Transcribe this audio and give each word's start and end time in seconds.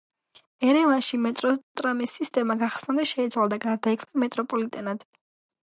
ერევანში 0.69 1.19
მეტროტრამის 1.25 2.15
სისტემა 2.21 2.57
გახსნამდე 2.63 3.07
შეიცვალა 3.13 3.53
და 3.55 3.61
გარდაიქმნა 3.69 4.25
მეტროპოლიტენად. 4.25 5.09